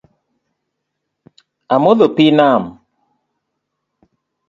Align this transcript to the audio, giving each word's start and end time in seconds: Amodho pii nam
Amodho 1.75 2.07
pii 2.15 2.29
nam 2.37 2.63